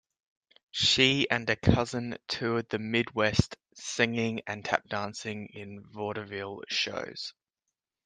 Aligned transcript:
She 0.71 1.29
and 1.29 1.47
a 1.47 1.55
cousin 1.55 2.17
toured 2.27 2.69
the 2.69 2.79
Midwest, 2.79 3.55
singing 3.75 4.41
and 4.47 4.65
tap-dancing 4.65 5.49
in 5.53 5.83
vaudeville 5.93 6.63
shows. 6.67 7.35